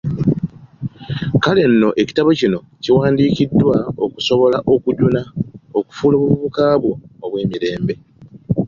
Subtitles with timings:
[1.43, 5.21] Kale nno ekitabo kino kiwandiikiddwa okusobola okukujuna
[5.79, 6.93] okufuula obuvubuka bwo
[7.25, 7.93] obw'emirembe.